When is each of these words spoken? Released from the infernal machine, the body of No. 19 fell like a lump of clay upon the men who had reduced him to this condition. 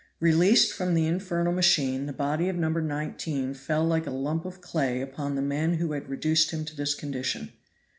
Released 0.19 0.73
from 0.73 0.95
the 0.95 1.05
infernal 1.05 1.53
machine, 1.53 2.07
the 2.07 2.11
body 2.11 2.49
of 2.49 2.55
No. 2.55 2.69
19 2.69 3.53
fell 3.53 3.85
like 3.85 4.07
a 4.07 4.09
lump 4.09 4.45
of 4.45 4.59
clay 4.59 4.99
upon 4.99 5.35
the 5.35 5.43
men 5.43 5.75
who 5.75 5.91
had 5.91 6.09
reduced 6.09 6.49
him 6.49 6.65
to 6.65 6.75
this 6.75 6.95
condition. 6.95 7.53